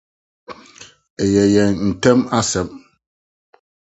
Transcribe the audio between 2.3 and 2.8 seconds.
asɛm